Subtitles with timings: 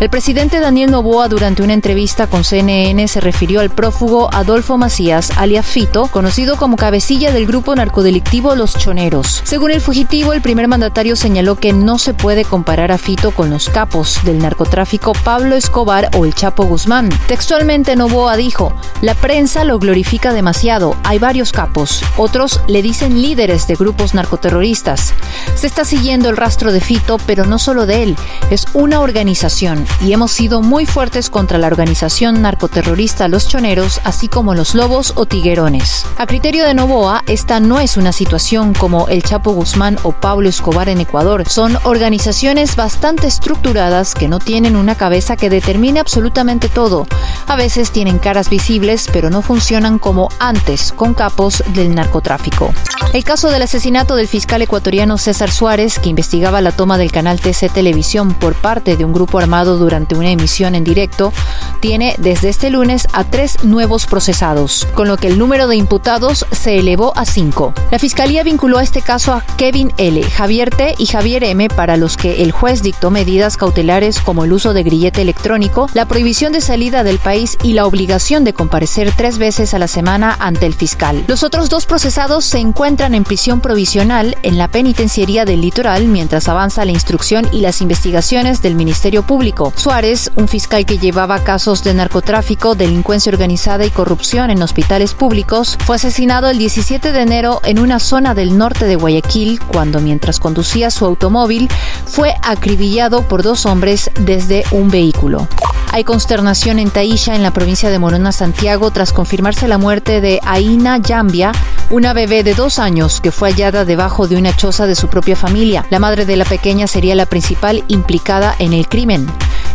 [0.00, 5.30] El presidente Daniel Novoa durante una entrevista con CNN se refirió al prófugo Adolfo Macías,
[5.36, 9.42] alias Fito, conocido como cabecilla del grupo narcodelictivo Los Choneros.
[9.44, 13.50] Según el fugitivo, el primer mandatario señaló que no se puede comparar a Fito con
[13.50, 17.10] los capos del narcotráfico Pablo Escobar o el Chapo Guzmán.
[17.26, 18.72] Textualmente Novoa dijo,
[19.02, 25.12] la prensa lo glorifica demasiado, hay varios capos, otros le dicen líderes de grupos narcoterroristas.
[25.54, 28.16] Se está siguiendo el rastro de Fito, pero no solo de él,
[28.48, 34.28] es una organización y hemos sido muy fuertes contra la organización narcoterrorista Los Choneros, así
[34.28, 36.06] como los Lobos o Tiguerones.
[36.18, 40.48] A criterio de Novoa, esta no es una situación como el Chapo Guzmán o Pablo
[40.48, 41.48] Escobar en Ecuador.
[41.48, 47.06] Son organizaciones bastante estructuradas que no tienen una cabeza que determine absolutamente todo.
[47.50, 52.72] A veces tienen caras visibles, pero no funcionan como antes, con capos del narcotráfico.
[53.12, 57.40] El caso del asesinato del fiscal ecuatoriano César Suárez, que investigaba la toma del canal
[57.40, 61.32] TC Televisión por parte de un grupo armado durante una emisión en directo,
[61.80, 66.46] tiene desde este lunes a tres nuevos procesados, con lo que el número de imputados
[66.52, 67.74] se elevó a cinco.
[67.90, 70.94] La fiscalía vinculó a este caso a Kevin L., Javier T.
[70.98, 74.84] y Javier M., para los que el juez dictó medidas cautelares como el uso de
[74.84, 79.72] grillete electrónico, la prohibición de salida del país y la obligación de comparecer tres veces
[79.72, 81.24] a la semana ante el fiscal.
[81.26, 86.48] Los otros dos procesados se encuentran en prisión provisional en la penitenciaría del litoral mientras
[86.48, 89.72] avanza la instrucción y las investigaciones del Ministerio Público.
[89.74, 95.78] Suárez, un fiscal que llevaba casos de narcotráfico, delincuencia organizada y corrupción en hospitales públicos,
[95.86, 100.38] fue asesinado el 17 de enero en una zona del norte de Guayaquil cuando mientras
[100.40, 101.70] conducía su automóvil
[102.04, 105.48] fue acribillado por dos hombres desde un vehículo.
[105.92, 110.38] Hay consternación en Taisha, en la provincia de Morona, Santiago, tras confirmarse la muerte de
[110.44, 111.50] Aina Yambia,
[111.90, 115.34] una bebé de dos años que fue hallada debajo de una choza de su propia
[115.34, 115.84] familia.
[115.90, 119.26] La madre de la pequeña sería la principal implicada en el crimen.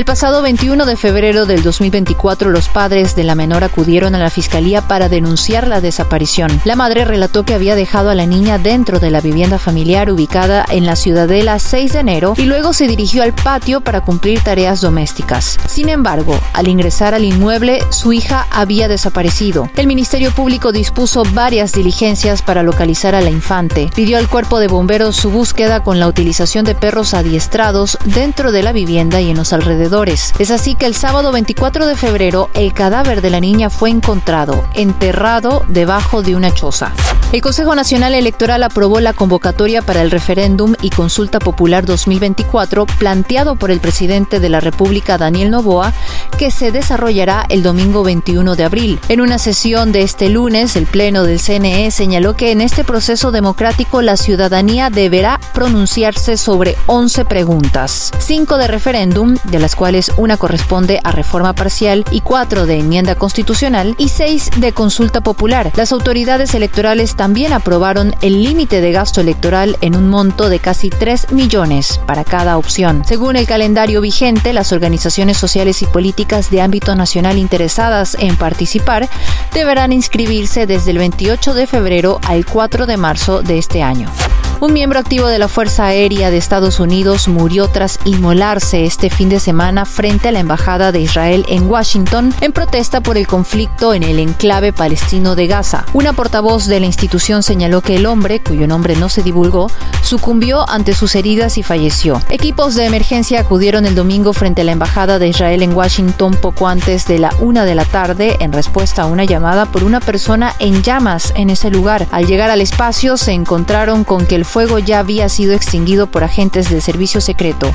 [0.00, 4.30] El pasado 21 de febrero del 2024, los padres de la menor acudieron a la
[4.30, 6.58] fiscalía para denunciar la desaparición.
[6.64, 10.64] La madre relató que había dejado a la niña dentro de la vivienda familiar ubicada
[10.70, 14.80] en la ciudadela 6 de enero y luego se dirigió al patio para cumplir tareas
[14.80, 15.58] domésticas.
[15.68, 19.68] Sin embargo, al ingresar al inmueble, su hija había desaparecido.
[19.76, 23.90] El Ministerio Público dispuso varias diligencias para localizar a la infante.
[23.94, 28.62] Pidió al cuerpo de bomberos su búsqueda con la utilización de perros adiestrados dentro de
[28.62, 29.89] la vivienda y en los alrededores
[30.38, 34.64] es así que el sábado 24 de febrero el cadáver de la niña fue encontrado
[34.74, 36.92] enterrado debajo de una choza.
[37.32, 43.54] El Consejo Nacional Electoral aprobó la convocatoria para el referéndum y consulta popular 2024 planteado
[43.54, 45.92] por el presidente de la República Daniel Novoa,
[46.38, 48.98] que se desarrollará el domingo 21 de abril.
[49.08, 53.30] En una sesión de este lunes, el Pleno del CNE señaló que en este proceso
[53.30, 60.36] democrático la ciudadanía deberá pronunciarse sobre 11 preguntas, 5 de referéndum, de las cuales una
[60.36, 65.70] corresponde a reforma parcial y cuatro de enmienda constitucional y seis de consulta popular.
[65.76, 70.88] Las autoridades electorales también aprobaron el límite de gasto electoral en un monto de casi
[70.88, 73.02] 3 millones para cada opción.
[73.04, 79.06] Según el calendario vigente, las organizaciones sociales y políticas de ámbito nacional interesadas en participar
[79.52, 84.10] deberán inscribirse desde el 28 de febrero al 4 de marzo de este año.
[84.60, 89.30] Un miembro activo de la Fuerza Aérea de Estados Unidos murió tras inmolarse este fin
[89.30, 93.94] de semana frente a la Embajada de Israel en Washington en protesta por el conflicto
[93.94, 95.86] en el enclave palestino de Gaza.
[95.94, 99.70] Una portavoz de la institución señaló que el hombre, cuyo nombre no se divulgó,
[100.02, 102.20] sucumbió ante sus heridas y falleció.
[102.28, 106.68] Equipos de emergencia acudieron el domingo frente a la Embajada de Israel en Washington poco
[106.68, 110.54] antes de la una de la tarde en respuesta a una llamada por una persona
[110.58, 112.06] en llamas en ese lugar.
[112.10, 116.24] Al llegar al espacio se encontraron con que el fuego ya había sido extinguido por
[116.24, 117.72] agentes del servicio secreto,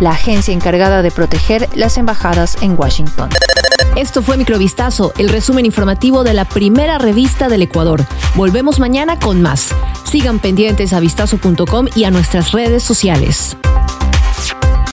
[0.00, 3.28] la agencia encargada de proteger las embajadas en Washington.
[3.94, 8.04] Esto fue Microvistazo, el resumen informativo de la primera revista del Ecuador.
[8.34, 9.68] Volvemos mañana con más.
[10.02, 13.56] Sigan pendientes a vistazo.com y a nuestras redes sociales.